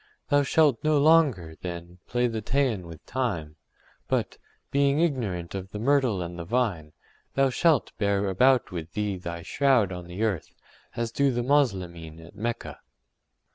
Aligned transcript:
Thou 0.29 0.41
shalt 0.41 0.83
no 0.83 0.97
longer, 0.97 1.53
then, 1.61 1.99
play 2.07 2.25
the 2.25 2.41
Teian 2.41 2.87
with 2.87 3.05
time, 3.05 3.55
but, 4.07 4.39
being 4.71 4.99
ignorant 4.99 5.53
of 5.53 5.69
the 5.69 5.77
myrtle 5.77 6.23
and 6.23 6.39
the 6.39 6.43
vine, 6.43 6.93
thou 7.35 7.51
shalt 7.51 7.95
bear 7.99 8.27
about 8.27 8.71
with 8.71 8.93
thee 8.93 9.15
thy 9.17 9.43
shroud 9.43 9.91
on 9.91 10.07
the 10.07 10.23
earth, 10.23 10.55
as 10.95 11.11
do 11.11 11.29
the 11.31 11.43
Moslemin 11.43 12.19
at 12.19 12.35
Mecca. 12.35 12.79